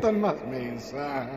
Tan 0.00 0.20
más 0.20 0.44
mensa! 0.46 1.28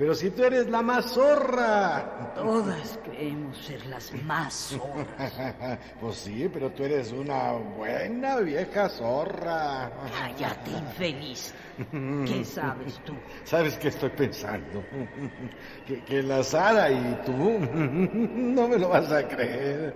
Pero 0.00 0.14
si 0.14 0.30
tú 0.30 0.44
eres 0.44 0.66
la 0.70 0.80
más 0.80 1.12
zorra. 1.12 2.32
Todas 2.34 2.98
creemos 3.04 3.54
ser 3.58 3.84
las 3.84 4.10
más 4.24 4.54
zorras. 4.54 5.78
Pues 6.00 6.16
sí, 6.16 6.48
pero 6.50 6.70
tú 6.70 6.84
eres 6.84 7.12
una 7.12 7.52
buena 7.52 8.38
vieja 8.38 8.88
zorra. 8.88 9.90
Cállate, 10.18 10.70
infeliz. 10.70 11.52
¿Qué 12.26 12.44
sabes 12.46 12.98
tú? 13.04 13.12
¿Sabes 13.44 13.76
qué 13.76 13.88
estoy 13.88 14.08
pensando? 14.08 14.82
Que, 15.86 16.02
que 16.04 16.22
la 16.22 16.42
Sara 16.44 16.90
y 16.90 17.20
tú, 17.26 17.58
no 17.60 18.68
me 18.68 18.78
lo 18.78 18.88
vas 18.88 19.12
a 19.12 19.28
creer, 19.28 19.94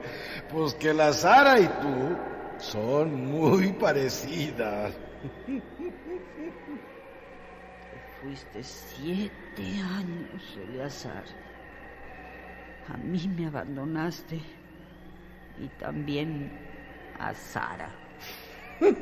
pues 0.52 0.74
que 0.74 0.92
la 0.92 1.14
Sara 1.14 1.58
y 1.60 1.66
tú 1.66 2.16
son 2.58 3.24
muy 3.24 3.72
parecidas. 3.72 4.92
Fuiste 8.24 8.62
siete 8.62 9.62
años, 9.82 10.58
Eleazar. 10.70 11.24
A 12.88 12.96
mí 12.96 13.28
me 13.36 13.48
abandonaste 13.48 14.40
y 15.58 15.68
también 15.78 16.50
a 17.18 17.34
Sara. 17.34 17.90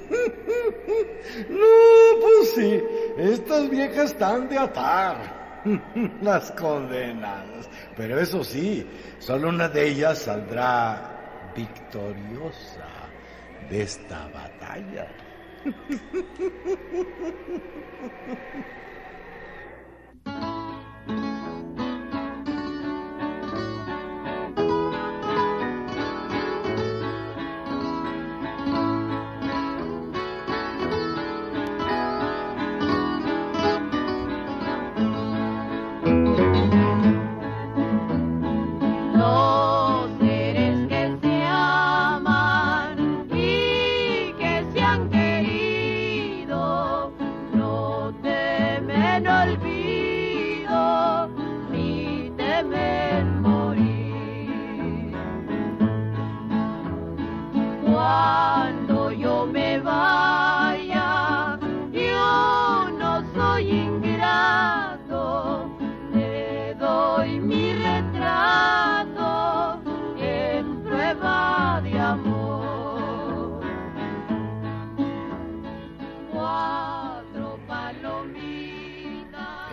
No, 1.49 2.21
pues 2.21 2.53
sí, 2.55 2.83
estas 3.17 3.71
viejas 3.71 4.11
están 4.11 4.49
de 4.49 4.59
atar. 4.59 5.63
Las 6.21 6.51
condenadas. 6.53 7.71
Pero 7.97 8.19
eso 8.19 8.43
sí, 8.43 8.85
solo 9.21 9.51
una 9.51 9.69
de 9.69 9.89
ellas 9.89 10.19
saldrá 10.19 11.53
victoriosa 11.55 12.89
de 13.71 13.83
esta 13.83 14.29
batalla. 14.29 15.07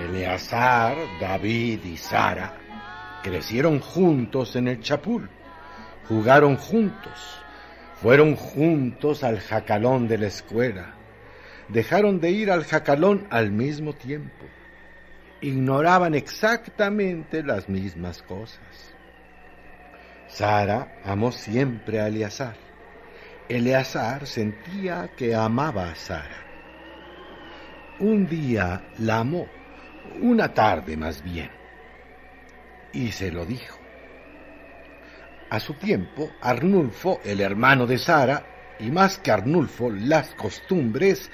Eleazar, 0.09 0.97
David 1.21 1.85
y 1.85 1.95
Sara 1.95 2.57
crecieron 3.21 3.79
juntos 3.79 4.55
en 4.55 4.67
el 4.67 4.81
Chapul, 4.81 5.29
jugaron 6.07 6.57
juntos, 6.57 7.39
fueron 8.01 8.35
juntos 8.35 9.23
al 9.23 9.39
jacalón 9.39 10.07
de 10.07 10.17
la 10.17 10.25
escuela, 10.25 10.95
dejaron 11.67 12.19
de 12.19 12.31
ir 12.31 12.49
al 12.49 12.63
jacalón 12.63 13.27
al 13.29 13.51
mismo 13.51 13.93
tiempo, 13.93 14.45
ignoraban 15.41 16.15
exactamente 16.15 17.43
las 17.43 17.69
mismas 17.69 18.23
cosas. 18.23 18.95
Sara 20.27 20.91
amó 21.03 21.31
siempre 21.31 21.99
a 21.99 22.07
Eleazar. 22.07 22.55
Eleazar 23.47 24.25
sentía 24.25 25.11
que 25.15 25.35
amaba 25.35 25.91
a 25.91 25.95
Sara. 25.95 26.45
Un 27.99 28.27
día 28.27 28.81
la 28.97 29.19
amó, 29.19 29.47
una 30.21 30.53
tarde 30.53 30.97
más 30.97 31.23
bien, 31.23 31.49
y 32.93 33.11
se 33.11 33.31
lo 33.31 33.45
dijo. 33.45 33.77
A 35.49 35.59
su 35.59 35.73
tiempo, 35.73 36.31
Arnulfo, 36.41 37.21
el 37.23 37.41
hermano 37.41 37.87
de 37.87 37.97
Sara, 37.97 38.45
y 38.79 38.91
más 38.91 39.17
que 39.17 39.31
Arnulfo, 39.31 39.89
las 39.89 40.35
costumbres, 40.35 41.31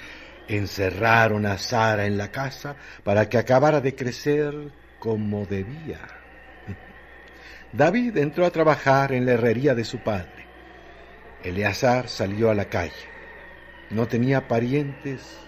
encerraron 0.48 1.46
a 1.46 1.58
Sara 1.58 2.06
en 2.06 2.18
la 2.18 2.32
casa 2.32 2.76
para 3.04 3.28
que 3.28 3.38
acabara 3.38 3.82
de 3.82 3.96
crecer 3.96 4.54
como 5.00 5.46
debía. 5.46 6.00
David 7.74 8.18
entró 8.18 8.46
a 8.46 8.52
trabajar 8.52 9.12
en 9.12 9.26
la 9.26 9.34
herrería 9.34 9.76
de 9.76 9.84
su 9.84 10.00
padre. 10.00 10.46
Eleazar 11.44 12.08
salió 12.08 12.50
a 12.50 12.56
la 12.56 12.66
calle. 12.66 12.94
No 13.90 14.08
tenía 14.08 14.48
parientes 14.48 15.45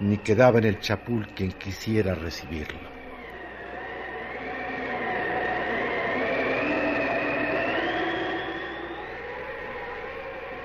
ni 0.00 0.18
quedaba 0.18 0.58
en 0.58 0.64
el 0.64 0.80
chapul 0.80 1.26
quien 1.34 1.52
quisiera 1.52 2.14
recibirlo. 2.14 2.96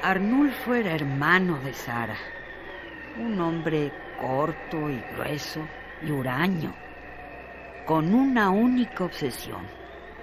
Arnulfo 0.03 0.73
era 0.73 0.95
hermano 0.95 1.59
de 1.59 1.73
Sara, 1.73 2.17
un 3.17 3.39
hombre 3.39 3.91
corto 4.19 4.89
y 4.89 4.99
grueso 5.13 5.65
y 6.01 6.11
huraño, 6.11 6.73
con 7.85 8.13
una 8.13 8.49
única 8.49 9.05
obsesión, 9.05 9.65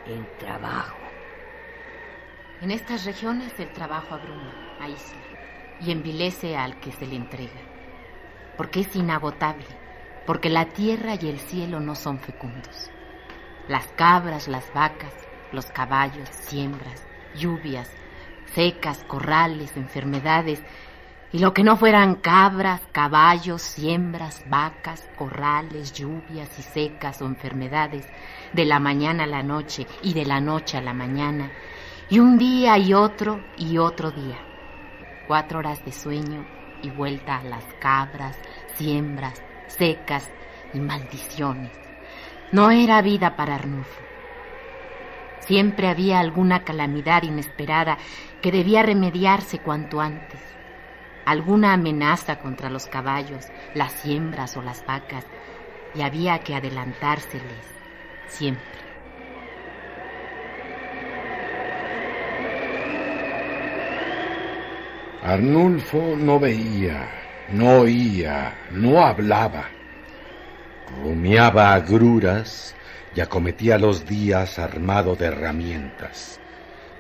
el 0.06 0.26
trabajo. 0.38 0.98
En 2.60 2.72
estas 2.72 3.04
regiones 3.04 3.58
el 3.60 3.72
trabajo 3.72 4.16
abruma, 4.16 4.52
aísla 4.80 5.22
y 5.80 5.92
envilece 5.92 6.56
al 6.56 6.80
que 6.80 6.90
se 6.90 7.06
le 7.06 7.14
entrega, 7.14 7.60
porque 8.58 8.80
es 8.80 8.94
inagotable, 8.94 9.64
porque 10.26 10.50
la 10.50 10.66
tierra 10.66 11.14
y 11.18 11.28
el 11.28 11.38
cielo 11.38 11.80
no 11.80 11.94
son 11.94 12.18
fecundos. 12.18 12.90
Las 13.68 13.86
cabras, 13.92 14.48
las 14.48 14.70
vacas, 14.74 15.14
los 15.52 15.64
caballos, 15.66 16.28
siembras 16.28 17.08
lluvias, 17.34 17.90
secas, 18.54 19.04
corrales, 19.04 19.76
enfermedades, 19.76 20.62
y 21.30 21.40
lo 21.40 21.52
que 21.52 21.62
no 21.62 21.76
fueran 21.76 22.16
cabras, 22.16 22.80
caballos, 22.90 23.60
siembras, 23.60 24.44
vacas, 24.48 25.08
corrales, 25.16 25.92
lluvias 25.92 26.58
y 26.58 26.62
secas 26.62 27.20
o 27.20 27.26
enfermedades, 27.26 28.06
de 28.52 28.64
la 28.64 28.80
mañana 28.80 29.24
a 29.24 29.26
la 29.26 29.42
noche 29.42 29.86
y 30.02 30.14
de 30.14 30.24
la 30.24 30.40
noche 30.40 30.78
a 30.78 30.82
la 30.82 30.94
mañana, 30.94 31.52
y 32.08 32.18
un 32.18 32.38
día 32.38 32.78
y 32.78 32.94
otro 32.94 33.40
y 33.58 33.76
otro 33.78 34.10
día. 34.10 34.38
Cuatro 35.26 35.58
horas 35.58 35.84
de 35.84 35.92
sueño 35.92 36.46
y 36.82 36.88
vuelta 36.88 37.36
a 37.36 37.44
las 37.44 37.64
cabras, 37.78 38.38
siembras, 38.78 39.42
secas 39.66 40.30
y 40.72 40.78
maldiciones. 40.78 41.72
No 42.52 42.70
era 42.70 43.02
vida 43.02 43.36
para 43.36 43.56
Arnulfo. 43.56 44.00
Siempre 45.40 45.88
había 45.88 46.20
alguna 46.20 46.64
calamidad 46.64 47.22
inesperada 47.24 47.98
que 48.40 48.52
debía 48.52 48.82
remediarse 48.82 49.58
cuanto 49.58 50.00
antes. 50.00 50.40
Alguna 51.26 51.74
amenaza 51.74 52.38
contra 52.38 52.70
los 52.70 52.86
caballos, 52.86 53.46
las 53.74 53.92
siembras 53.92 54.56
o 54.56 54.62
las 54.62 54.84
vacas, 54.86 55.26
y 55.94 56.02
había 56.02 56.38
que 56.40 56.54
adelantárseles 56.54 57.74
siempre. 58.28 58.64
Arnulfo 65.22 66.14
no 66.16 66.38
veía, 66.38 67.17
no 67.48 67.80
oía, 67.80 68.58
no 68.70 69.04
hablaba. 69.04 69.70
Rumiaba 70.86 71.74
agruras 71.74 72.74
y 73.14 73.20
acometía 73.20 73.78
los 73.78 74.04
días 74.04 74.58
armado 74.58 75.16
de 75.16 75.26
herramientas, 75.26 76.40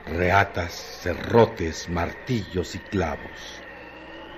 reatas, 0.06 0.72
cerrotes, 0.72 1.88
martillos 1.88 2.74
y 2.74 2.80
clavos. 2.80 3.60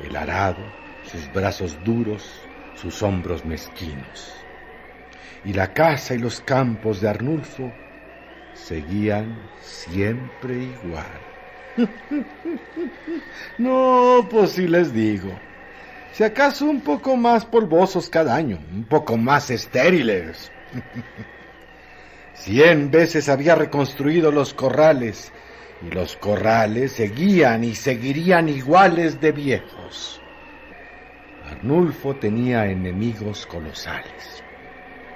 El 0.01 0.17
arado, 0.17 0.73
sus 1.03 1.31
brazos 1.31 1.85
duros, 1.85 2.49
sus 2.75 3.03
hombros 3.03 3.45
mezquinos. 3.45 4.47
Y 5.45 5.53
la 5.53 5.73
casa 5.73 6.15
y 6.15 6.19
los 6.19 6.41
campos 6.41 7.01
de 7.01 7.09
Arnulfo 7.09 7.73
seguían 8.53 9.49
siempre 9.61 10.59
igual. 10.59 11.21
no, 13.59 14.27
pues 14.31 14.53
sí 14.53 14.67
les 14.67 14.93
digo. 14.93 15.50
Si 16.13 16.25
acaso 16.25 16.67
un 16.67 16.81
poco 16.81 17.17
más 17.17 17.45
polvosos 17.45 18.11
cada 18.11 18.35
año, 18.35 18.59
un 18.73 18.85
poco 18.85 19.17
más 19.17 19.51
estériles. 19.51 20.51
Cien 22.35 22.91
veces 22.91 23.29
había 23.29 23.55
reconstruido 23.55 24.33
los 24.33 24.55
corrales 24.55 25.31
y 25.87 25.91
los 25.95 26.17
corrales 26.17 26.93
seguían 26.93 27.65
y 27.65 27.75
seguirían 27.75 28.49
iguales 28.49 29.21
de 29.21 29.33
viejos. 29.33 30.21
Arnulfo 31.51 32.17
tenía 32.17 32.67
enemigos 32.67 33.47
colosales. 33.47 34.43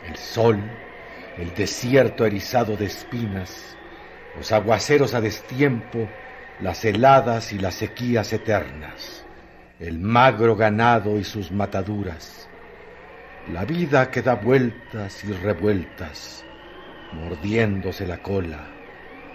El 0.08 0.16
sol, 0.16 0.58
el 1.38 1.54
desierto 1.54 2.26
erizado 2.26 2.76
de 2.76 2.86
espinas, 2.86 3.76
los 4.36 4.52
aguaceros 4.52 5.14
a 5.14 5.20
destiempo, 5.20 6.08
las 6.60 6.84
heladas 6.84 7.52
y 7.52 7.58
las 7.58 7.74
sequías 7.74 8.32
eternas, 8.32 9.23
el 9.88 9.98
magro 10.00 10.56
ganado 10.56 11.18
y 11.18 11.24
sus 11.24 11.52
mataduras, 11.52 12.48
la 13.46 13.64
vida 13.64 14.10
que 14.10 14.22
da 14.22 14.34
vueltas 14.36 15.24
y 15.24 15.32
revueltas, 15.32 16.42
mordiéndose 17.12 18.06
la 18.06 18.18
cola, 18.22 18.60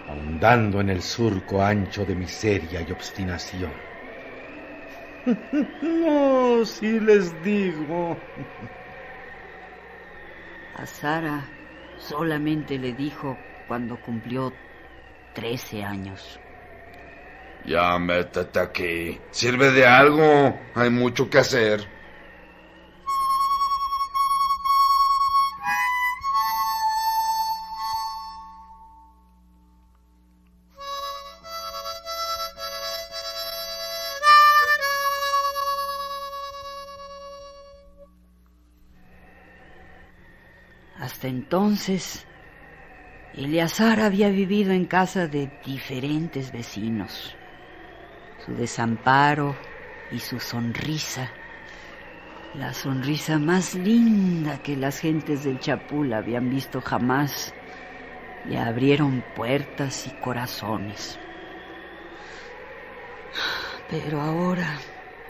ahondando 0.07 0.81
en 0.81 0.89
el 0.89 1.01
surco 1.03 1.61
ancho 1.61 2.05
de 2.05 2.15
miseria 2.15 2.81
y 2.81 2.91
obstinación. 2.91 3.71
No, 5.81 6.65
si 6.65 6.99
les 6.99 7.41
digo. 7.43 8.17
A 10.73 10.85
Sara 10.87 11.37
solamente 11.95 12.79
le 12.79 12.93
dijo 12.93 13.35
cuando 13.67 14.01
cumplió 14.01 14.51
trece 15.33 15.83
años. 15.83 16.41
Ya 17.65 17.97
métete 17.99 18.59
aquí. 18.59 19.19
Sirve 19.31 19.71
de 19.71 19.85
algo. 19.85 20.57
Hay 20.75 20.89
mucho 20.89 21.29
que 21.29 21.39
hacer. 21.39 21.87
Hasta 40.99 41.27
entonces, 41.27 42.25
Eleazar 43.33 43.99
había 43.99 44.29
vivido 44.29 44.71
en 44.71 44.85
casa 44.85 45.27
de 45.27 45.51
diferentes 45.65 46.51
vecinos. 46.51 47.35
Su 48.45 48.55
desamparo 48.55 49.57
y 50.09 50.19
su 50.21 50.39
sonrisa, 50.39 51.33
la 52.53 52.73
sonrisa 52.73 53.37
más 53.37 53.75
linda 53.75 54.59
que 54.59 54.77
las 54.77 54.99
gentes 54.99 55.43
del 55.43 55.59
Chapul 55.59 56.13
habían 56.13 56.49
visto 56.49 56.79
jamás, 56.79 57.53
le 58.45 58.57
abrieron 58.57 59.21
puertas 59.21 60.07
y 60.07 60.11
corazones. 60.11 61.19
Pero 63.89 64.21
ahora 64.21 64.79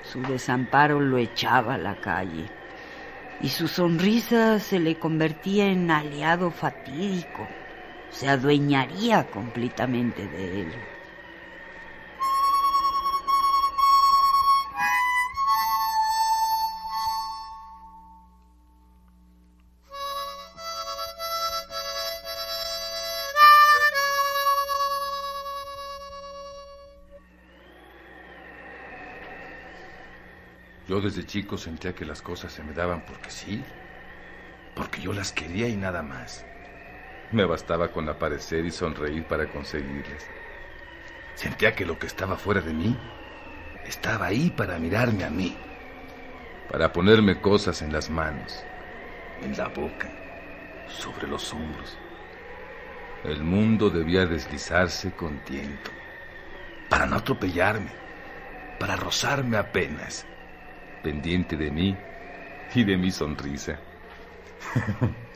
su 0.04 0.22
desamparo 0.22 1.00
lo 1.00 1.18
echaba 1.18 1.76
a 1.76 1.78
la 1.80 1.96
calle 1.96 2.52
y 3.40 3.50
su 3.50 3.68
sonrisa 3.68 4.60
se 4.60 4.80
le 4.80 5.00
convertía 5.00 5.72
en 5.72 5.90
aliado 5.90 6.52
fatídico, 6.52 7.48
se 8.12 8.30
adueñaría 8.30 9.32
completamente 9.32 10.28
de 10.28 10.62
él. 10.62 10.99
Desde 31.02 31.26
chico 31.26 31.58
sentía 31.58 31.96
que 31.96 32.04
las 32.04 32.22
cosas 32.22 32.52
se 32.52 32.62
me 32.62 32.74
daban 32.74 33.06
porque 33.06 33.32
sí, 33.32 33.64
porque 34.76 35.02
yo 35.02 35.14
las 35.14 35.32
quería 35.32 35.68
y 35.70 35.78
nada 35.78 36.04
más. 36.04 36.46
Me 37.32 37.46
bastaba 37.46 37.90
con 37.90 38.10
aparecer 38.10 38.66
y 38.66 38.72
sonreír 38.72 39.24
para 39.24 39.48
conseguirlas. 39.48 40.28
Sentía 41.36 41.74
que 41.74 41.86
lo 41.86 41.98
que 41.98 42.08
estaba 42.08 42.36
fuera 42.36 42.60
de 42.60 42.74
mí 42.74 42.98
estaba 43.86 44.26
ahí 44.26 44.50
para 44.50 44.78
mirarme 44.78 45.24
a 45.24 45.30
mí, 45.30 45.58
para 46.70 46.92
ponerme 46.92 47.40
cosas 47.40 47.82
en 47.82 47.94
las 47.94 48.10
manos, 48.10 48.62
en 49.42 49.56
la 49.58 49.70
boca, 49.70 50.12
sobre 50.90 51.28
los 51.28 51.54
hombros. 51.54 51.98
El 53.24 53.42
mundo 53.44 53.90
debía 53.90 54.26
deslizarse 54.26 55.12
con 55.12 55.40
tiento, 55.46 55.92
para 56.90 57.06
no 57.06 57.16
atropellarme, 57.16 57.92
para 58.80 58.98
rozarme 58.98 59.56
apenas 59.56 60.26
pendiente 61.02 61.58
de 61.58 61.72
mí 61.72 61.98
y 62.74 62.84
de 62.86 62.98
mi 62.98 63.12
sonrisa. 63.12 63.82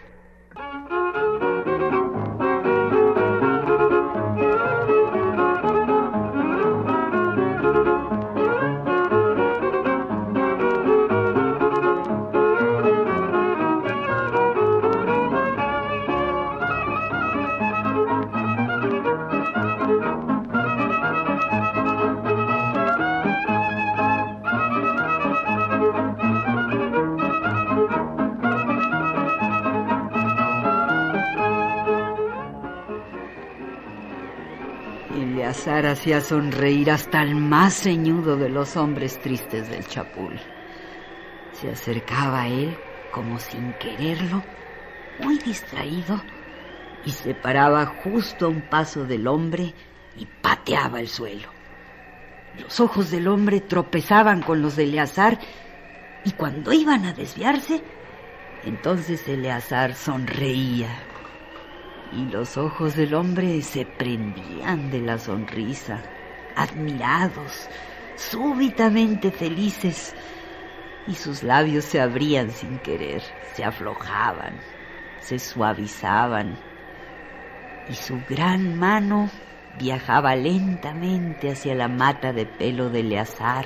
hacía 35.94 36.22
sonreír 36.22 36.92
hasta 36.92 37.22
el 37.22 37.36
más 37.36 37.74
ceñudo 37.74 38.36
de 38.36 38.50
los 38.50 38.76
hombres 38.76 39.20
tristes 39.22 39.70
del 39.70 39.88
Chapul. 39.88 40.40
Se 41.54 41.72
acercaba 41.72 42.42
a 42.42 42.48
él 42.48 42.78
como 43.12 43.40
sin 43.40 43.74
quererlo, 43.74 44.44
muy 45.20 45.38
distraído, 45.38 46.22
y 47.06 47.12
se 47.12 47.36
paraba 47.36 47.86
justo 47.86 48.48
a 48.48 48.50
un 48.50 48.62
paso 48.62 49.06
del 49.06 49.28
hombre 49.28 49.74
y 50.18 50.26
pateaba 50.26 51.00
el 51.00 51.08
suelo. 51.08 51.50
Los 52.60 52.80
ojos 52.80 53.12
del 53.12 53.28
hombre 53.28 53.62
tropezaban 53.62 54.42
con 54.42 54.62
los 54.62 54.76
de 54.76 54.84
Eleazar 54.84 55.40
y 56.26 56.32
cuando 56.32 56.74
iban 56.74 57.06
a 57.06 57.14
desviarse, 57.14 57.82
entonces 58.64 59.28
Eleazar 59.28 59.96
sonreía 59.96 61.13
y 62.16 62.26
los 62.32 62.58
ojos 62.58 62.96
del 62.96 63.14
hombre 63.14 63.62
se 63.62 63.86
prendían 63.86 64.92
de 64.92 65.02
la 65.02 65.18
sonrisa, 65.18 66.02
admirados, 66.56 67.68
súbitamente 68.16 69.32
felices, 69.32 70.16
y 71.08 71.16
sus 71.16 71.44
labios 71.44 71.86
se 71.86 72.00
abrían 72.00 72.52
sin 72.52 72.80
querer, 72.80 73.22
se 73.56 73.64
aflojaban, 73.64 74.54
se 75.20 75.40
suavizaban, 75.40 76.58
y 77.90 77.96
su 77.96 78.22
gran 78.30 78.78
mano 78.78 79.30
viajaba 79.78 80.36
lentamente 80.36 81.52
hacia 81.52 81.76
la 81.76 81.88
mata 81.88 82.32
de 82.32 82.46
pelo 82.46 82.90
de 82.90 83.02
Eleazar 83.02 83.66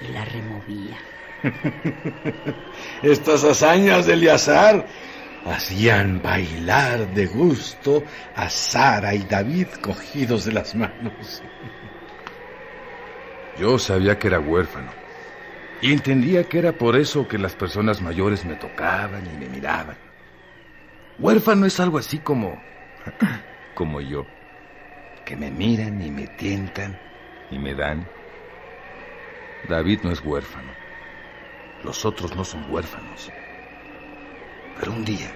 y 0.00 0.12
la 0.12 0.24
removía. 0.24 0.96
Estas 3.02 3.44
hazañas 3.44 4.06
de 4.06 4.14
Eleazar 4.14 4.86
hacían 5.50 6.22
bailar 6.22 7.12
de 7.14 7.26
gusto 7.26 8.04
a 8.34 8.48
Sara 8.48 9.14
y 9.14 9.24
David 9.24 9.68
cogidos 9.80 10.44
de 10.44 10.52
las 10.52 10.74
manos. 10.74 11.42
Yo 13.58 13.78
sabía 13.78 14.18
que 14.18 14.28
era 14.28 14.40
huérfano. 14.40 14.90
Y 15.80 15.92
entendía 15.92 16.44
que 16.44 16.58
era 16.58 16.72
por 16.72 16.96
eso 16.96 17.28
que 17.28 17.38
las 17.38 17.54
personas 17.54 18.00
mayores 18.00 18.44
me 18.44 18.56
tocaban 18.56 19.24
y 19.26 19.38
me 19.38 19.48
miraban. 19.48 19.96
Huérfano 21.18 21.66
es 21.66 21.78
algo 21.80 21.98
así 21.98 22.18
como... 22.18 22.60
como 23.74 24.00
yo. 24.00 24.26
Que 25.24 25.36
me 25.36 25.50
miran 25.50 26.00
y 26.02 26.10
me 26.10 26.26
tientan 26.26 26.98
y 27.50 27.58
me 27.58 27.74
dan. 27.74 28.06
David 29.68 30.00
no 30.02 30.10
es 30.10 30.20
huérfano. 30.24 30.72
Los 31.84 32.04
otros 32.04 32.34
no 32.34 32.44
son 32.44 32.70
huérfanos. 32.72 33.30
Pero 34.78 34.92
un 34.92 35.04
día, 35.04 35.30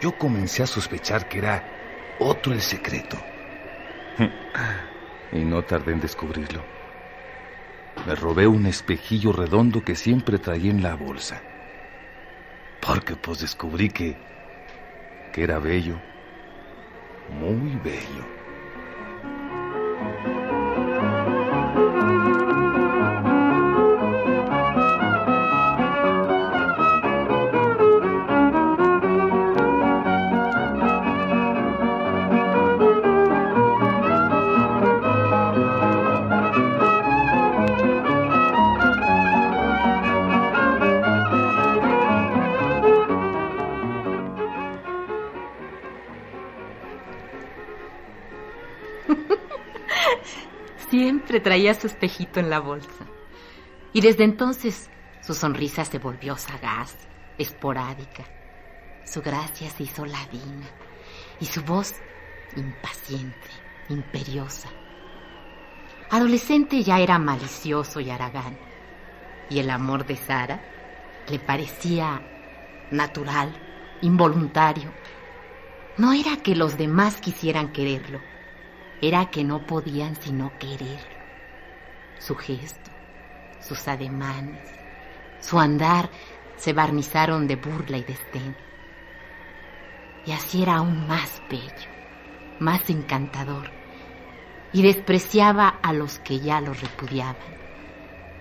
yo 0.00 0.16
comencé 0.16 0.62
a 0.62 0.66
sospechar 0.66 1.28
que 1.28 1.38
era 1.38 1.62
otro 2.18 2.52
el 2.52 2.60
secreto. 2.60 3.16
Y 5.32 5.44
no 5.44 5.62
tardé 5.64 5.92
en 5.92 6.00
descubrirlo. 6.00 6.62
Me 8.06 8.14
robé 8.14 8.46
un 8.46 8.66
espejillo 8.66 9.32
redondo 9.32 9.82
que 9.82 9.96
siempre 9.96 10.38
traía 10.38 10.70
en 10.70 10.82
la 10.82 10.94
bolsa. 10.94 11.42
Porque 12.80 13.16
pues 13.16 13.40
descubrí 13.40 13.88
que, 13.90 14.16
que 15.32 15.42
era 15.42 15.58
bello, 15.58 16.00
muy 17.40 17.74
bello. 17.82 18.24
Siempre 51.16 51.40
traía 51.40 51.72
su 51.72 51.86
espejito 51.86 52.40
en 52.40 52.50
la 52.50 52.60
bolsa. 52.60 53.06
Y 53.94 54.02
desde 54.02 54.24
entonces 54.24 54.90
su 55.22 55.32
sonrisa 55.32 55.82
se 55.86 55.98
volvió 55.98 56.36
sagaz, 56.36 56.94
esporádica. 57.38 58.24
Su 59.06 59.22
gracia 59.22 59.70
se 59.70 59.84
hizo 59.84 60.04
ladina 60.04 60.66
y 61.40 61.46
su 61.46 61.62
voz 61.62 61.94
impaciente, 62.54 63.48
imperiosa. 63.88 64.68
Adolescente 66.10 66.82
ya 66.82 67.00
era 67.00 67.18
malicioso 67.18 67.98
y 67.98 68.10
aragán. 68.10 68.58
Y 69.48 69.60
el 69.60 69.70
amor 69.70 70.04
de 70.04 70.16
Sara 70.16 70.60
le 71.30 71.38
parecía 71.38 72.20
natural, 72.90 73.56
involuntario. 74.02 74.92
No 75.96 76.12
era 76.12 76.36
que 76.42 76.54
los 76.54 76.76
demás 76.76 77.22
quisieran 77.22 77.72
quererlo, 77.72 78.20
era 79.00 79.30
que 79.30 79.44
no 79.44 79.66
podían 79.66 80.16
sino 80.16 80.52
quererlo. 80.58 81.16
Su 82.18 82.34
gesto, 82.34 82.90
sus 83.60 83.86
ademanes, 83.88 84.60
su 85.40 85.58
andar 85.58 86.08
se 86.56 86.72
barnizaron 86.72 87.46
de 87.46 87.56
burla 87.56 87.98
y 87.98 88.02
desdén. 88.02 88.56
Y 90.24 90.32
así 90.32 90.62
era 90.62 90.76
aún 90.76 91.06
más 91.06 91.42
bello, 91.48 91.90
más 92.58 92.88
encantador, 92.90 93.70
y 94.72 94.82
despreciaba 94.82 95.68
a 95.82 95.92
los 95.92 96.18
que 96.20 96.40
ya 96.40 96.60
lo 96.60 96.74
repudiaban. 96.74 97.36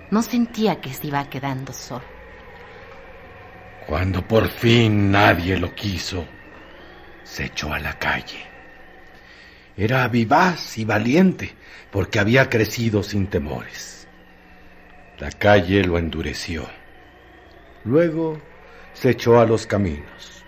No 0.10 0.22
sentía 0.22 0.82
que 0.82 0.94
se 0.94 1.08
iba 1.08 1.30
quedando 1.30 1.74
solo. 1.74 2.06
Cuando 3.88 4.22
por 4.22 4.48
fin 4.48 5.12
nadie 5.12 5.58
lo 5.58 5.76
quiso, 5.76 6.26
se 7.24 7.46
echó 7.46 7.72
a 7.72 7.80
la 7.80 7.94
calle. 8.00 8.55
Era 9.78 10.08
vivaz 10.08 10.78
y 10.78 10.86
valiente 10.86 11.54
porque 11.92 12.20
había 12.20 12.50
crecido 12.50 13.04
sin 13.04 13.28
temores. 13.28 14.08
La 15.20 15.32
calle 15.32 15.84
lo 15.84 15.98
endureció. 15.98 16.68
Luego 17.84 18.42
se 18.94 19.12
echó 19.12 19.40
a 19.40 19.46
los 19.46 19.68
caminos. 19.68 20.44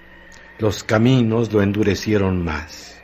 Los 0.59 0.83
caminos 0.83 1.51
lo 1.51 1.61
endurecieron 1.61 2.43
más. 2.43 2.99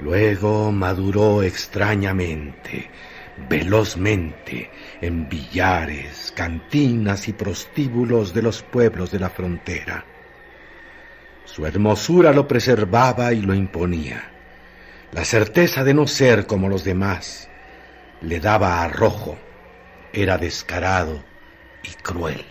Luego 0.00 0.72
maduró 0.72 1.42
extrañamente, 1.42 2.90
velozmente, 3.48 4.70
en 5.00 5.28
billares, 5.28 6.32
cantinas 6.34 7.28
y 7.28 7.32
prostíbulos 7.34 8.32
de 8.32 8.42
los 8.42 8.62
pueblos 8.62 9.10
de 9.10 9.18
la 9.18 9.28
frontera. 9.28 10.04
Su 11.44 11.66
hermosura 11.66 12.32
lo 12.32 12.48
preservaba 12.48 13.32
y 13.34 13.42
lo 13.42 13.54
imponía. 13.54 14.39
La 15.12 15.24
certeza 15.24 15.82
de 15.82 15.92
no 15.92 16.06
ser 16.06 16.46
como 16.46 16.68
los 16.68 16.84
demás 16.84 17.48
le 18.20 18.38
daba 18.38 18.84
arrojo, 18.84 19.36
era 20.12 20.38
descarado 20.38 21.20
y 21.82 21.88
cruel. 22.00 22.44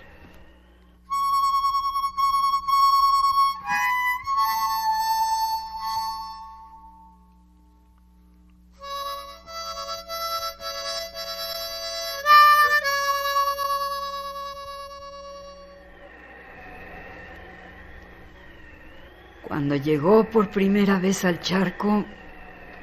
Cuando 19.48 19.78
llegó 19.78 20.26
por 20.26 20.52
primera 20.52 21.00
vez 21.00 21.24
al 21.24 21.40
charco, 21.40 22.06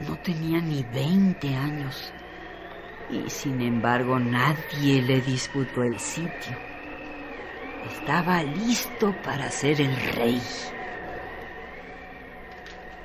no 0.06 0.16
tenía 0.18 0.60
ni 0.60 0.82
20 0.82 1.54
años. 1.54 2.12
Y 3.10 3.28
sin 3.30 3.60
embargo 3.60 4.18
nadie 4.18 5.02
le 5.02 5.20
disputó 5.20 5.82
el 5.82 5.98
sitio. 5.98 6.56
Estaba 7.90 8.42
listo 8.42 9.14
para 9.22 9.50
ser 9.50 9.80
el 9.80 9.96
rey. 10.14 10.42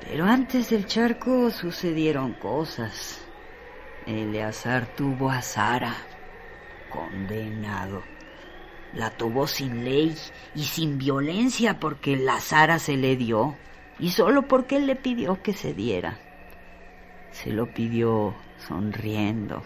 Pero 0.04 0.24
antes 0.26 0.70
del 0.70 0.86
charco 0.86 1.50
sucedieron 1.50 2.32
cosas. 2.34 3.20
Eleazar 4.06 4.86
tuvo 4.96 5.30
a 5.30 5.40
Sara, 5.40 5.94
condenado. 6.90 8.02
La 8.94 9.10
tuvo 9.10 9.46
sin 9.46 9.84
ley 9.84 10.14
y 10.54 10.64
sin 10.64 10.98
violencia 10.98 11.78
porque 11.78 12.16
la 12.16 12.40
Sara 12.40 12.78
se 12.78 12.96
le 12.96 13.16
dio 13.16 13.56
y 13.98 14.10
solo 14.10 14.42
porque 14.48 14.76
él 14.76 14.86
le 14.86 14.96
pidió 14.96 15.40
que 15.42 15.54
se 15.54 15.72
diera. 15.72 16.18
Se 17.32 17.50
lo 17.50 17.72
pidió 17.72 18.34
sonriendo, 18.58 19.62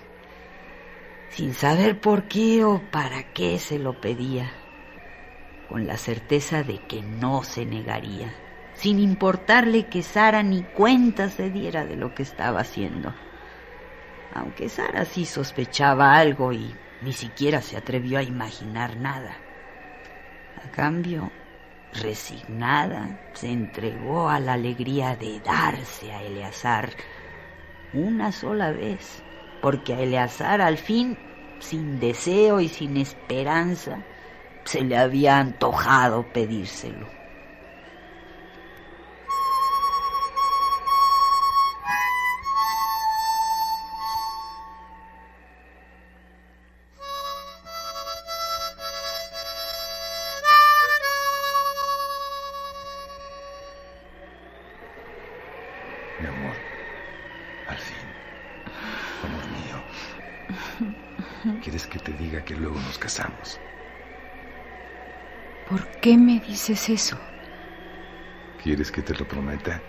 sin 1.31 1.53
saber 1.53 2.01
por 2.01 2.25
qué 2.25 2.65
o 2.65 2.81
para 2.91 3.33
qué 3.33 3.59
se 3.59 3.79
lo 3.79 4.01
pedía, 4.01 4.51
con 5.69 5.87
la 5.87 5.97
certeza 5.97 6.63
de 6.63 6.79
que 6.79 7.03
no 7.03 7.43
se 7.43 7.67
negaría, 7.67 8.33
sin 8.75 8.99
importarle 9.01 9.87
que 9.87 10.03
Sara 10.03 10.43
ni 10.43 10.63
cuenta 10.63 11.29
se 11.29 11.51
diera 11.51 11.85
de 11.85 11.97
lo 11.97 12.15
que 12.15 12.23
estaba 12.23 12.61
haciendo. 12.61 13.13
Aunque 14.35 14.69
Sara 14.69 15.05
sí 15.05 15.25
sospechaba 15.25 16.17
algo 16.17 16.53
y 16.53 16.75
ni 17.03 17.13
siquiera 17.13 17.61
se 17.63 17.77
atrevió 17.77 18.19
a 18.19 18.23
imaginar 18.23 18.97
nada. 18.97 19.37
A 20.65 20.71
cambio, 20.71 21.31
resignada, 21.95 23.19
se 23.35 23.51
entregó 23.51 24.29
a 24.29 24.41
la 24.41 24.55
alegría 24.55 25.17
de 25.17 25.41
darse 25.41 26.13
a 26.13 26.23
Eleazar 26.23 26.91
una 27.93 28.33
sola 28.33 28.73
vez, 28.73 29.25
porque 29.61 29.95
a 29.95 30.01
Eleazar 30.01 30.61
al 30.61 30.79
fin, 30.79 31.19
sin 31.59 31.99
deseo 31.99 32.61
y 32.61 32.69
sin 32.69 32.97
esperanza, 32.97 34.07
se 34.65 34.83
le 34.85 34.97
había 34.99 35.39
antojado 35.39 36.33
pedírselo. 36.33 37.26
¿Quieres 61.61 61.87
que 61.87 61.99
te 61.99 62.15
diga 62.15 62.45
que 62.45 62.57
luego 62.57 62.81
nos 62.81 62.99
casamos? 62.99 63.63
¿Por 65.65 65.91
qué 66.01 66.17
me 66.17 66.41
dices 66.41 66.89
eso? 66.89 67.21
¿Quieres 68.57 68.93
que 68.93 69.03
te 69.03 69.15
lo 69.15 69.27
prometa? 69.27 69.89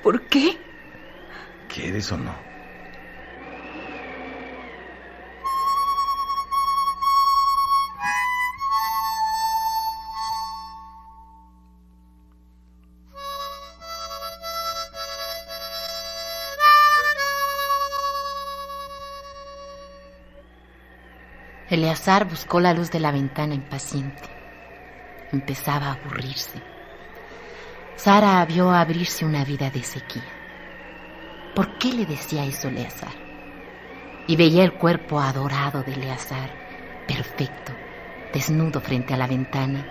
¿Por 0.00 0.28
qué? 0.28 0.44
¿Quieres 1.66 2.10
o 2.12 2.16
no? 2.18 2.53
Eleazar 21.74 22.28
buscó 22.28 22.60
la 22.60 22.72
luz 22.72 22.90
de 22.92 23.00
la 23.00 23.10
ventana 23.10 23.54
impaciente. 23.54 24.22
Empezaba 25.32 25.86
a 25.86 25.92
aburrirse. 25.94 26.62
Sara 27.96 28.44
vio 28.44 28.70
abrirse 28.70 29.24
una 29.24 29.44
vida 29.44 29.70
de 29.70 29.82
sequía. 29.82 30.22
¿Por 31.54 31.76
qué 31.78 31.92
le 31.92 32.06
decía 32.06 32.44
eso 32.44 32.68
Eleazar? 32.68 33.12
Y 34.28 34.36
veía 34.36 34.62
el 34.62 34.74
cuerpo 34.74 35.18
adorado 35.20 35.82
de 35.82 35.94
Eleazar, 35.94 36.50
perfecto, 37.08 37.72
desnudo 38.32 38.80
frente 38.80 39.14
a 39.14 39.16
la 39.16 39.26
ventana, 39.26 39.84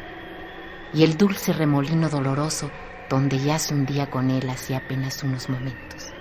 y 0.94 1.04
el 1.04 1.18
dulce 1.18 1.52
remolino 1.52 2.10
doloroso 2.10 2.72
donde 3.10 3.40
ya 3.40 3.60
se 3.60 3.74
hundía 3.74 4.10
con 4.10 4.30
él 4.32 4.50
hacía 4.50 4.78
apenas 4.78 5.22
unos 5.24 5.50
momentos. 5.50 6.14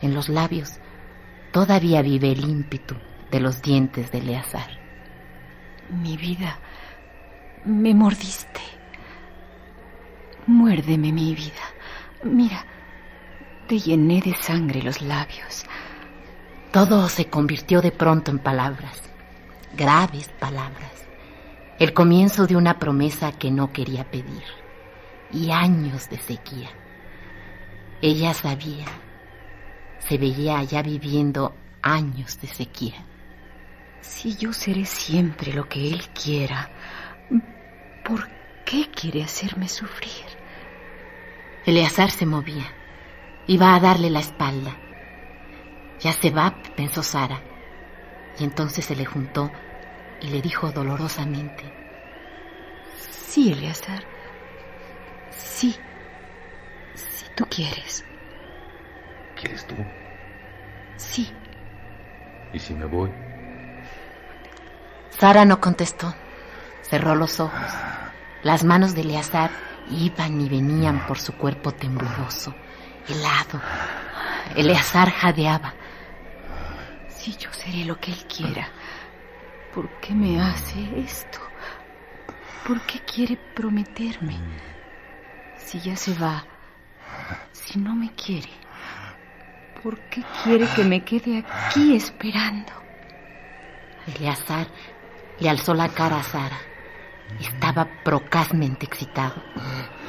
En 0.00 0.14
los 0.14 0.28
labios 0.28 0.78
todavía 1.52 2.00
vive 2.00 2.32
el 2.32 2.40
ímpetu 2.40 2.96
de 3.30 3.40
los 3.40 3.62
dientes 3.62 4.10
de 4.10 4.18
Eleazar. 4.18 4.68
Mi 5.90 6.16
vida, 6.16 6.58
me 7.64 7.94
mordiste. 7.94 8.60
Muérdeme, 10.46 11.12
mi 11.12 11.34
vida. 11.34 11.64
Mira, 12.24 12.64
te 13.68 13.78
llené 13.78 14.20
de 14.20 14.34
sangre 14.34 14.82
los 14.82 15.00
labios. 15.00 15.64
Todo 16.72 17.08
se 17.08 17.26
convirtió 17.26 17.80
de 17.80 17.92
pronto 17.92 18.30
en 18.30 18.38
palabras, 18.38 19.02
graves 19.76 20.28
palabras, 20.38 20.92
el 21.78 21.92
comienzo 21.92 22.46
de 22.46 22.56
una 22.56 22.78
promesa 22.78 23.32
que 23.32 23.50
no 23.50 23.72
quería 23.72 24.08
pedir 24.10 24.44
y 25.32 25.50
años 25.50 26.08
de 26.10 26.18
sequía. 26.18 26.70
Ella 28.02 28.34
sabía, 28.34 28.86
se 29.98 30.16
veía 30.16 30.58
allá 30.58 30.82
viviendo 30.82 31.54
años 31.82 32.40
de 32.40 32.48
sequía. 32.48 33.04
Si 34.00 34.36
yo 34.36 34.52
seré 34.52 34.84
siempre 34.86 35.52
lo 35.52 35.68
que 35.68 35.88
él 35.88 36.02
quiera, 36.08 36.70
¿por 38.04 38.28
qué 38.64 38.90
quiere 38.90 39.22
hacerme 39.22 39.68
sufrir? 39.68 40.26
Eleazar 41.66 42.10
se 42.10 42.26
movía. 42.26 42.66
Iba 43.46 43.74
a 43.74 43.80
darle 43.80 44.10
la 44.10 44.20
espalda. 44.20 44.76
Ya 46.00 46.12
se 46.12 46.30
va, 46.30 46.54
pensó 46.76 47.02
Sara. 47.02 47.40
Y 48.38 48.44
entonces 48.44 48.84
se 48.84 48.96
le 48.96 49.04
juntó 49.04 49.50
y 50.20 50.28
le 50.28 50.40
dijo 50.40 50.70
dolorosamente. 50.72 51.64
Sí, 52.96 53.52
Eleazar. 53.52 54.02
Sí. 55.30 55.76
Si 56.94 57.26
tú 57.36 57.44
quieres. 57.46 58.04
¿Quieres 59.36 59.66
tú? 59.66 59.74
Sí. 60.96 61.30
¿Y 62.52 62.58
si 62.58 62.74
me 62.74 62.86
voy? 62.86 63.10
Sara 65.20 65.44
no 65.44 65.60
contestó. 65.60 66.14
Cerró 66.80 67.14
los 67.14 67.40
ojos. 67.40 67.70
Las 68.42 68.64
manos 68.64 68.94
de 68.94 69.02
Eleazar 69.02 69.50
iban 69.90 70.40
y 70.40 70.48
venían 70.48 71.06
por 71.06 71.18
su 71.18 71.34
cuerpo 71.34 71.72
tembloroso, 71.72 72.54
helado. 73.06 73.60
Eleazar 74.56 75.10
jadeaba. 75.10 75.74
Si 77.10 77.36
yo 77.36 77.52
seré 77.52 77.84
lo 77.84 78.00
que 78.00 78.12
él 78.12 78.26
quiera, 78.34 78.66
¿por 79.74 79.90
qué 80.00 80.14
me 80.14 80.40
hace 80.40 81.00
esto? 81.00 81.38
¿Por 82.66 82.80
qué 82.86 83.00
quiere 83.00 83.36
prometerme? 83.54 84.38
Si 85.58 85.80
ya 85.80 85.96
se 85.96 86.14
va, 86.14 86.46
si 87.52 87.78
no 87.78 87.94
me 87.94 88.10
quiere, 88.14 88.48
¿por 89.82 90.00
qué 90.08 90.24
quiere 90.42 90.66
que 90.68 90.82
me 90.82 91.04
quede 91.04 91.44
aquí 91.46 91.94
esperando? 91.94 92.72
Eleazar 94.16 94.66
le 95.40 95.48
alzó 95.48 95.74
la 95.74 95.88
cara 95.88 96.18
a 96.18 96.22
Sara. 96.22 96.58
Estaba 97.40 97.86
procazmente 98.04 98.86
excitado, 98.86 99.42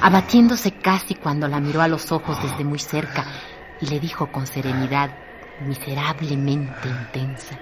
abatiéndose 0.01 0.71
casi 0.71 1.15
cuando 1.15 1.47
la 1.47 1.59
miró 1.59 1.81
a 1.81 1.87
los 1.87 2.11
ojos 2.11 2.41
desde 2.41 2.63
muy 2.63 2.79
cerca 2.79 3.25
y 3.79 3.87
le 3.87 3.99
dijo 3.99 4.31
con 4.31 4.47
serenidad 4.47 5.11
miserablemente 5.61 6.89
intensa. 6.89 7.59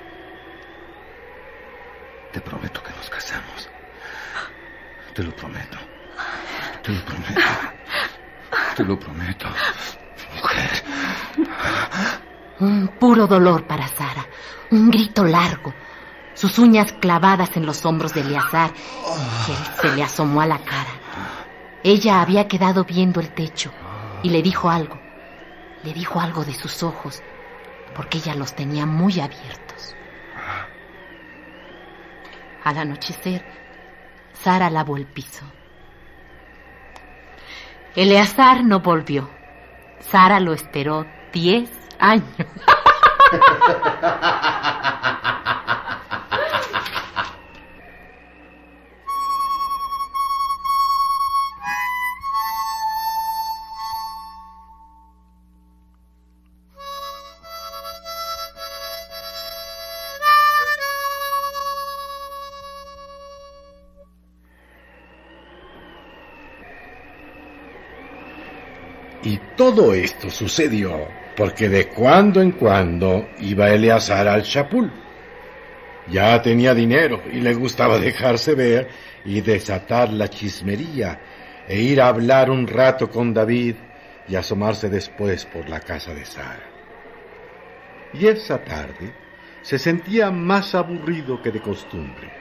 Te 2.32 2.40
prometo 2.42 2.82
que 2.82 2.92
nos 2.94 3.10
casamos. 3.10 3.70
Te 5.14 5.24
lo 5.24 5.36
prometo. 5.36 5.78
Te 6.84 6.94
lo 6.94 7.06
prometo. 7.06 7.42
Te 8.76 8.84
lo 8.84 9.00
prometo. 9.00 9.48
Mujer. 10.36 10.84
Un 12.60 12.88
puro 13.00 13.28
dolor 13.28 13.66
para 13.66 13.88
Sara, 13.88 14.26
un 14.72 14.90
grito 14.90 15.24
largo, 15.24 15.74
sus 16.34 16.60
uñas 16.60 16.94
clavadas 16.94 17.56
en 17.58 17.66
los 17.66 17.86
hombros 17.86 18.14
de 18.14 18.22
Eleazar, 18.22 18.72
que 18.74 19.82
se 19.82 19.96
le 19.96 20.04
asomó 20.04 20.42
a 20.42 20.46
la 20.46 20.60
cara. 20.60 20.92
Ella 21.84 22.22
había 22.22 22.48
quedado 22.48 22.84
viendo 22.84 23.20
el 23.20 23.30
techo 23.30 23.72
y 24.24 24.30
le 24.30 24.42
dijo 24.42 24.70
algo. 24.70 25.00
Le 25.84 25.94
dijo 25.94 26.20
algo 26.20 26.44
de 26.44 26.54
sus 26.54 26.84
ojos, 26.84 27.22
porque 27.96 28.18
ella 28.18 28.36
los 28.36 28.54
tenía 28.54 28.86
muy 28.86 29.20
abiertos. 29.20 29.96
Al 32.64 32.78
anochecer, 32.78 33.46
Sara 34.34 34.70
lavó 34.70 34.98
el 34.98 35.06
piso. 35.06 35.46
Eleazar 37.96 38.64
no 38.64 38.82
volvió. 38.82 39.30
Sara 40.00 40.40
lo 40.40 40.54
esperó 40.54 41.06
diez 41.32 41.70
años. 42.00 42.26
Y 69.30 69.38
todo 69.56 69.94
esto 69.94 70.32
sucedió 70.32 71.08
porque 71.38 71.70
de 71.70 71.88
cuando 71.88 72.42
en 72.42 72.54
cuando 72.54 73.30
iba 73.40 73.70
Eleazar 73.70 74.28
al 74.28 74.42
chapul. 74.42 74.92
Ya 76.10 76.42
tenía 76.42 76.74
dinero 76.74 77.22
y 77.32 77.40
le 77.40 77.54
gustaba 77.54 78.00
dejarse 78.00 78.56
ver 78.56 78.90
y 79.24 79.42
desatar 79.42 80.12
la 80.12 80.30
chismería 80.30 81.20
e 81.68 81.80
ir 81.80 82.02
a 82.02 82.08
hablar 82.08 82.50
un 82.50 82.66
rato 82.66 83.08
con 83.08 83.32
David 83.32 83.76
y 84.28 84.36
asomarse 84.36 84.90
después 84.90 85.46
por 85.46 85.70
la 85.70 85.80
casa 85.80 86.12
de 86.16 86.26
Sara. 86.26 86.68
Y 88.14 88.26
esa 88.26 88.64
tarde 88.64 89.14
se 89.62 89.78
sentía 89.78 90.32
más 90.32 90.74
aburrido 90.74 91.40
que 91.44 91.52
de 91.52 91.62
costumbre. 91.62 92.32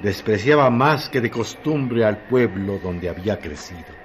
Despreciaba 0.00 0.70
más 0.70 1.10
que 1.10 1.20
de 1.20 1.30
costumbre 1.30 2.02
al 2.02 2.16
pueblo 2.28 2.78
donde 2.78 3.10
había 3.10 3.38
crecido. 3.38 4.03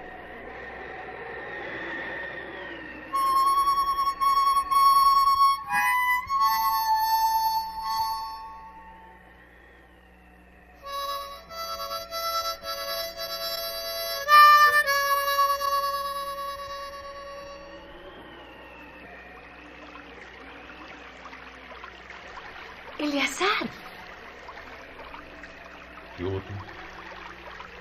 Eleazar, 22.99 23.47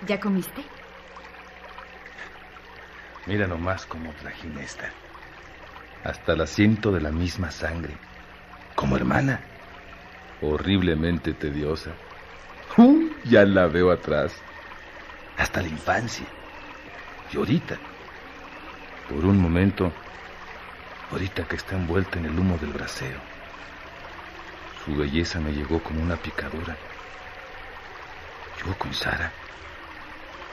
¿ya 0.06 0.20
comiste? 0.20 0.62
mira 3.26 3.48
nomás 3.48 3.84
cómo 3.84 4.12
trajina 4.12 4.62
esta. 4.62 4.90
Hasta 6.04 6.36
la 6.36 6.46
siento 6.46 6.92
de 6.92 7.00
la 7.00 7.10
misma 7.10 7.50
sangre. 7.50 7.94
Como 8.76 8.96
hermana. 8.96 9.40
Horriblemente 10.40 11.32
tediosa. 11.32 11.90
Uh, 12.76 13.10
ya 13.24 13.44
la 13.44 13.66
veo 13.66 13.90
atrás. 13.90 14.32
Hasta 15.36 15.60
la 15.60 15.68
infancia. 15.68 16.26
Y 17.32 17.36
ahorita. 17.36 17.76
Por 19.08 19.26
un 19.26 19.38
momento. 19.38 19.92
Ahorita 21.10 21.42
que 21.44 21.56
está 21.56 21.74
envuelta 21.74 22.18
en 22.18 22.26
el 22.26 22.38
humo 22.38 22.56
del 22.56 22.72
brasero. 22.72 23.18
Su 24.88 24.96
belleza 24.96 25.38
me 25.38 25.52
llegó 25.52 25.82
como 25.82 26.02
una 26.02 26.16
picadura. 26.16 26.74
Yo 28.58 28.74
con 28.78 28.94
Sara. 28.94 29.30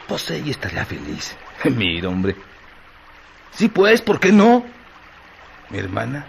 Pues 0.10 0.30
ella 0.30 0.52
estaría 0.52 0.84
feliz. 0.84 1.38
Mira, 1.64 2.10
hombre. 2.10 2.36
Sí, 3.52 3.70
pues, 3.70 4.02
¿por 4.02 4.20
qué 4.20 4.34
no? 4.34 4.66
¿Mi 5.70 5.78
hermana? 5.78 6.26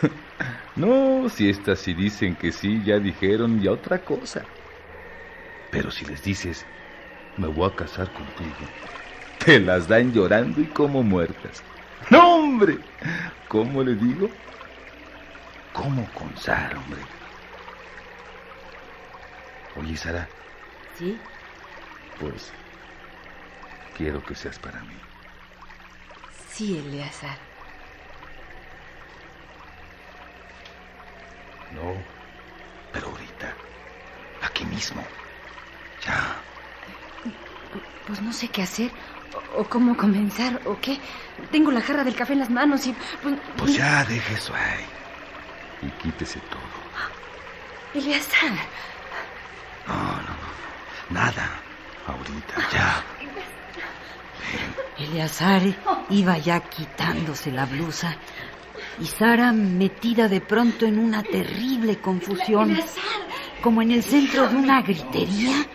no, 0.76 1.28
si 1.28 1.50
estas 1.50 1.80
sí 1.80 1.92
dicen 1.92 2.34
que 2.34 2.50
sí, 2.50 2.82
ya 2.82 2.98
dijeron 2.98 3.60
ya 3.60 3.72
otra 3.72 3.98
cosa. 3.98 4.42
Pero 5.70 5.90
si 5.90 6.06
les 6.06 6.22
dices, 6.22 6.64
me 7.36 7.46
voy 7.46 7.68
a 7.70 7.76
casar 7.76 8.10
contigo, 8.10 8.56
te 9.44 9.60
las 9.60 9.86
dan 9.86 10.14
llorando 10.14 10.62
y 10.62 10.64
como 10.64 11.02
muertas. 11.02 11.62
No, 12.08 12.36
hombre. 12.36 12.78
¿Cómo 13.48 13.82
le 13.82 13.96
digo? 13.96 14.30
¿Cómo 15.74 16.08
con 16.14 16.34
Sara, 16.38 16.78
hombre? 16.78 17.19
Oye, 19.76 19.96
Sara, 19.96 20.28
¿Sí? 20.98 21.18
pues 22.18 22.52
quiero 23.96 24.22
que 24.24 24.34
seas 24.34 24.58
para 24.58 24.80
mí. 24.82 24.94
Sí, 26.52 26.76
Eleazar. 26.78 27.38
No, 31.74 31.94
pero 32.92 33.08
ahorita, 33.08 33.54
aquí 34.42 34.64
mismo. 34.64 35.02
Ya. 36.04 36.36
Pues 38.06 38.20
no 38.20 38.32
sé 38.32 38.48
qué 38.48 38.62
hacer. 38.62 38.90
O, 39.54 39.60
o 39.60 39.64
cómo 39.64 39.96
comenzar, 39.96 40.60
o 40.64 40.78
qué. 40.80 40.98
Tengo 41.52 41.70
la 41.70 41.80
jarra 41.80 42.02
del 42.02 42.16
café 42.16 42.32
en 42.32 42.40
las 42.40 42.50
manos 42.50 42.86
y. 42.86 42.94
Pues, 43.22 43.36
Pues 43.56 43.74
ya, 43.74 44.04
deje 44.04 44.34
eso 44.34 44.52
ahí. 44.54 44.84
Y 45.82 45.90
quítese 46.02 46.40
todo. 46.40 46.60
Eleazar. 48.02 48.50
No, 49.90 50.22
no. 50.22 51.20
Nada. 51.20 51.60
Ahorita, 52.06 52.54
ya. 52.72 53.04
Eleazar 54.98 55.62
iba 56.10 56.38
ya 56.38 56.60
quitándose 56.60 57.50
la 57.50 57.66
blusa 57.66 58.16
y 59.00 59.06
Sara 59.06 59.52
metida 59.52 60.28
de 60.28 60.40
pronto 60.40 60.86
en 60.86 60.98
una 60.98 61.22
terrible 61.22 61.98
confusión, 61.98 62.78
como 63.62 63.82
en 63.82 63.92
el 63.92 64.02
centro 64.02 64.48
de 64.48 64.56
una 64.56 64.82
gritería, 64.82 65.66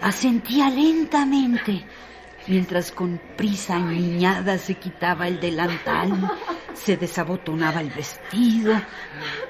asentía 0.00 0.70
lentamente, 0.70 1.84
mientras 2.46 2.92
con 2.92 3.20
prisa 3.36 3.78
niñada 3.78 4.58
se 4.58 4.74
quitaba 4.74 5.28
el 5.28 5.40
delantal, 5.40 6.30
se 6.74 6.96
desabotonaba 6.96 7.80
el 7.80 7.90
vestido, 7.90 8.80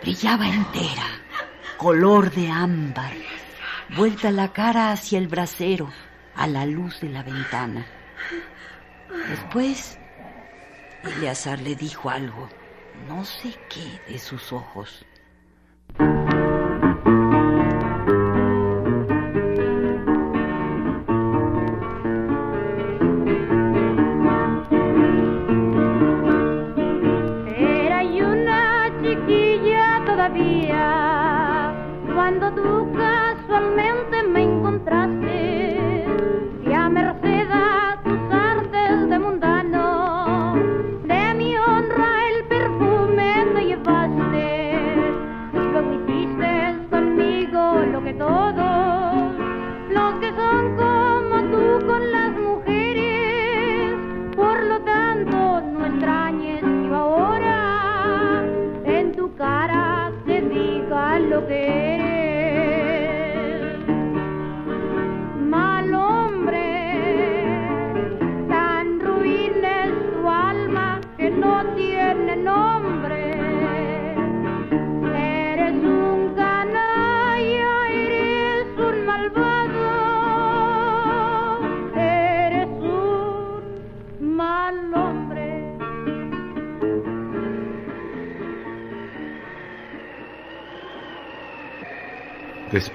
brillaba 0.03 0.49
entera, 0.49 1.07
color 1.77 2.31
de 2.33 2.49
ámbar, 2.51 3.13
vuelta 3.97 4.31
la 4.31 4.53
cara 4.53 4.93
hacia 4.93 5.19
el 5.19 5.29
brasero, 5.29 5.91
a 6.35 6.47
la 6.47 6.67
luz 6.67 7.01
de 7.01 7.09
la 7.09 7.23
ventana. 7.23 7.87
Después, 9.29 9.99
Eleazar 11.03 11.61
le 11.61 11.75
dijo 11.75 12.11
algo, 12.11 12.49
no 13.09 13.25
sé 13.25 13.55
qué, 13.69 14.13
de 14.13 14.19
sus 14.19 14.53
ojos. 14.53 15.05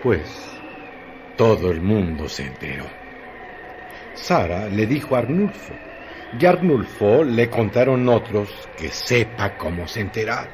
Después, 0.04 0.60
todo 1.38 1.72
el 1.72 1.80
mundo 1.80 2.28
se 2.28 2.44
enteró. 2.44 2.84
Sara 4.13 4.68
le 4.68 4.86
dijo 4.86 5.16
a 5.16 5.20
Arnulfo, 5.20 5.74
y 6.38 6.46
a 6.46 6.50
Arnulfo 6.50 7.24
le 7.24 7.50
contaron 7.50 8.10
otros 8.10 8.50
que 8.78 8.89
sepa 8.89 9.58
cómo 9.58 9.88
se 9.88 10.02
enteraron. 10.02 10.52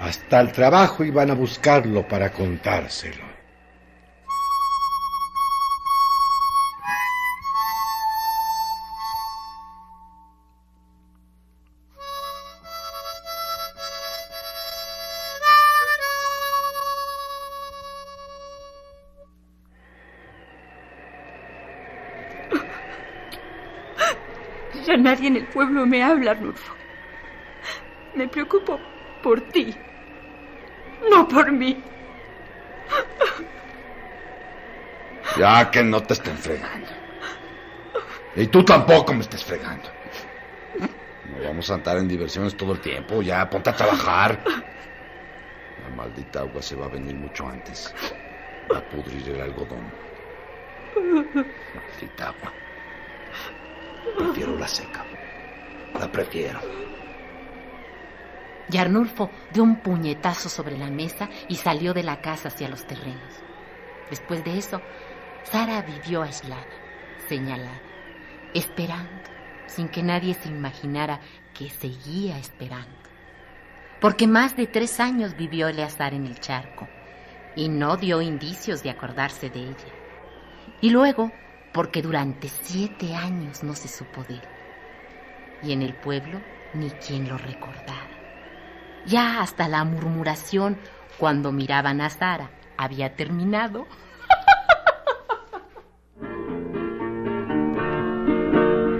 Hasta 0.00 0.40
el 0.40 0.50
trabajo 0.50 1.04
iban 1.04 1.30
a 1.30 1.34
buscarlo 1.34 2.08
para 2.08 2.32
contárselo. 2.32 3.35
Pueblo 25.56 25.86
me 25.86 26.02
habla, 26.02 26.32
Arnulfo. 26.32 26.74
Me 28.14 28.28
preocupo 28.28 28.78
por 29.22 29.40
ti. 29.40 29.74
No 31.10 31.26
por 31.26 31.50
mí. 31.50 31.82
Ya 35.38 35.70
que 35.70 35.82
no 35.82 36.02
te 36.02 36.12
estén 36.12 36.36
fregando. 36.36 36.88
Y 38.34 38.46
tú 38.48 38.62
tampoco 38.66 39.14
me 39.14 39.20
estés 39.20 39.42
fregando. 39.42 39.88
No 40.78 41.42
vamos 41.42 41.70
a 41.70 41.74
andar 41.74 41.96
en 41.96 42.08
diversiones 42.08 42.54
todo 42.54 42.74
el 42.74 42.80
tiempo. 42.80 43.22
Ya, 43.22 43.48
ponte 43.48 43.70
a 43.70 43.76
trabajar. 43.76 44.38
La 45.82 45.96
maldita 45.96 46.40
agua 46.40 46.60
se 46.60 46.76
va 46.76 46.84
a 46.84 46.90
venir 46.90 47.14
mucho 47.14 47.48
antes. 47.48 47.94
Va 48.70 48.76
a 48.76 48.82
pudrir 48.90 49.26
el 49.30 49.40
algodón. 49.40 49.90
Maldita 50.94 52.28
agua. 52.28 52.52
Prefiero 54.18 54.58
la 54.58 54.68
seca. 54.68 55.02
La 55.98 56.10
prefiero. 56.12 56.60
Y 58.70 58.76
Arnulfo 58.78 59.30
dio 59.52 59.62
un 59.62 59.76
puñetazo 59.76 60.48
sobre 60.48 60.76
la 60.76 60.90
mesa 60.90 61.28
y 61.48 61.56
salió 61.56 61.94
de 61.94 62.02
la 62.02 62.20
casa 62.20 62.48
hacia 62.48 62.68
los 62.68 62.86
terrenos. 62.86 63.42
Después 64.10 64.44
de 64.44 64.58
eso, 64.58 64.82
Sara 65.44 65.82
vivió 65.82 66.22
aislada, 66.22 66.66
señalada, 67.28 67.80
esperando, 68.54 69.30
sin 69.66 69.88
que 69.88 70.02
nadie 70.02 70.34
se 70.34 70.48
imaginara 70.48 71.20
que 71.54 71.70
seguía 71.70 72.38
esperando. 72.38 72.96
Porque 74.00 74.26
más 74.26 74.56
de 74.56 74.66
tres 74.66 75.00
años 75.00 75.36
vivió 75.36 75.68
Eleazar 75.68 76.12
en 76.12 76.26
el 76.26 76.38
charco, 76.40 76.88
y 77.54 77.68
no 77.68 77.96
dio 77.96 78.20
indicios 78.20 78.82
de 78.82 78.90
acordarse 78.90 79.48
de 79.48 79.60
ella. 79.60 79.94
Y 80.80 80.90
luego, 80.90 81.32
porque 81.72 82.02
durante 82.02 82.48
siete 82.48 83.14
años 83.14 83.62
no 83.62 83.74
se 83.74 83.88
supo 83.88 84.22
de 84.24 84.34
él. 84.34 84.55
Y 85.62 85.72
en 85.72 85.82
el 85.82 85.94
pueblo 85.94 86.40
ni 86.72 86.90
quien 86.90 87.28
lo 87.28 87.38
recordara. 87.38 88.10
Ya 89.04 89.40
hasta 89.40 89.68
la 89.68 89.84
murmuración 89.84 90.78
cuando 91.18 91.52
miraban 91.52 92.00
a 92.00 92.10
Sara 92.10 92.50
había 92.76 93.14
terminado. 93.14 93.86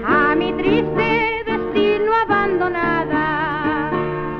A 0.05 0.35
mi 0.35 0.53
triste 0.53 1.43
destino 1.45 2.13
abandonada, 2.15 3.91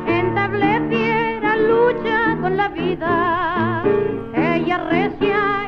entablé 0.08 0.88
fiera 0.90 1.58
lucha 1.58 2.38
con 2.42 2.56
la 2.58 2.70
vida. 2.70 3.84
Ella 4.34 4.78
recia 4.90 5.67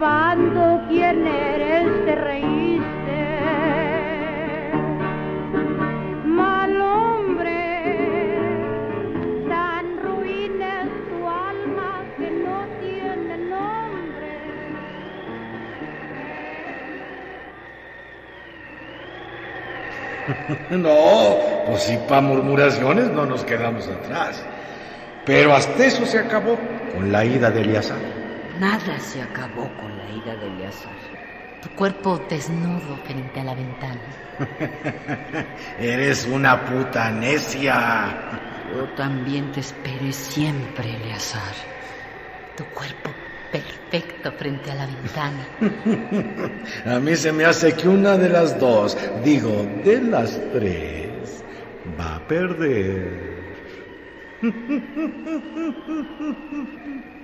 probando 0.00 0.80
quién 0.88 1.26
eres 1.26 2.06
te 2.06 2.14
reíste. 2.14 3.20
Mal 6.24 6.80
hombre, 6.80 8.34
tan 9.46 9.98
ruin 10.02 10.62
es 10.62 10.88
tu 11.10 11.28
alma 11.28 12.02
que 12.16 12.30
no 12.30 12.66
tiene 12.80 13.36
nombre. 13.50 14.30
No, 20.70 21.66
pues 21.66 21.82
sí, 21.82 21.98
para 22.08 22.22
murmuraciones 22.22 23.10
no 23.10 23.26
nos 23.26 23.44
quedamos 23.44 23.86
atrás. 23.86 24.42
Pero 25.26 25.54
hasta 25.54 25.84
eso 25.84 26.06
se 26.06 26.20
acabó 26.20 26.58
con 26.94 27.12
la 27.12 27.22
ida 27.22 27.50
de 27.50 27.60
Eliasar. 27.60 28.19
Nada 28.60 29.00
se 29.00 29.22
acabó 29.22 29.74
con 29.74 29.96
la 29.96 30.10
ida 30.10 30.36
de 30.36 30.48
Eleazar. 30.48 30.98
Tu 31.62 31.70
cuerpo 31.70 32.26
desnudo 32.28 32.98
frente 32.98 33.40
a 33.40 33.44
la 33.44 33.54
ventana. 33.54 34.02
Eres 35.78 36.26
una 36.26 36.66
puta 36.66 37.10
necia. 37.10 38.66
Yo 38.70 38.86
también 38.88 39.50
te 39.50 39.60
esperé 39.60 40.12
siempre, 40.12 40.94
Eleazar. 40.94 41.54
Tu 42.54 42.66
cuerpo 42.66 43.14
perfecto 43.50 44.30
frente 44.32 44.70
a 44.70 44.74
la 44.74 44.84
ventana. 44.84 45.48
A 46.84 47.00
mí 47.00 47.16
se 47.16 47.32
me 47.32 47.46
hace 47.46 47.74
que 47.74 47.88
una 47.88 48.18
de 48.18 48.28
las 48.28 48.60
dos, 48.60 48.94
digo, 49.24 49.80
de 49.82 50.02
las 50.02 50.38
tres, 50.52 51.42
va 51.98 52.16
a 52.16 52.28
perder. 52.28 53.54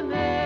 ni 0.00 0.37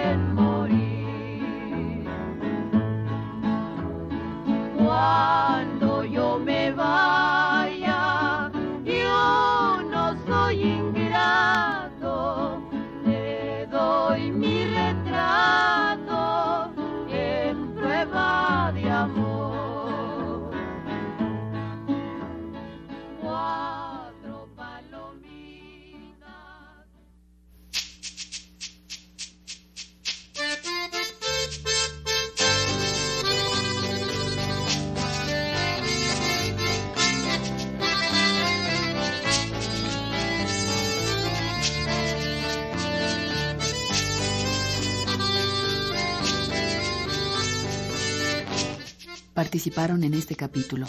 En 49.82 50.14
este 50.14 50.36
capítulo 50.36 50.86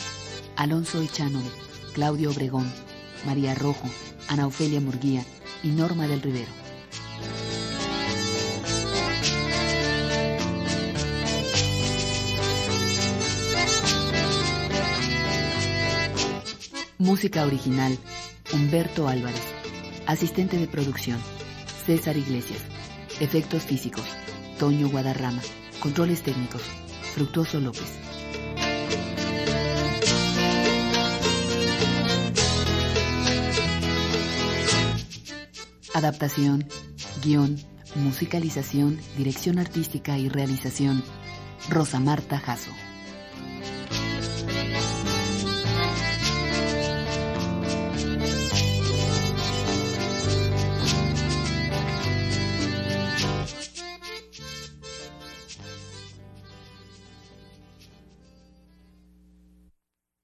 Alonso 0.55 1.01
Echanove, 1.01 1.49
Claudio 1.93 2.29
Obregón, 2.29 2.71
María 3.25 3.55
Rojo, 3.55 3.89
Ana 4.27 4.45
Ofelia 4.45 4.79
Murguía 4.79 5.25
y 5.63 5.69
Norma 5.69 6.07
del 6.07 6.21
Rivero. 6.21 6.51
Música 16.99 17.47
original, 17.47 17.97
Humberto 18.53 19.07
Álvarez. 19.07 19.41
Asistente 20.05 20.59
de 20.59 20.67
producción, 20.67 21.17
César 21.87 22.15
Iglesias. 22.15 22.61
Efectos 23.19 23.63
físicos, 23.63 24.05
Toño 24.59 24.87
Guadarrama. 24.87 25.41
Controles 25.79 26.21
técnicos, 26.21 26.61
Fructuoso 27.15 27.59
López. 27.59 28.02
Adaptación, 36.03 36.67
guion, 37.23 37.55
musicalización, 37.95 38.99
dirección 39.17 39.57
artística 39.57 40.17
y 40.17 40.27
realización, 40.27 41.01
Rosa 41.69 42.01
Marta 42.01 42.39
Jasso. 42.39 42.71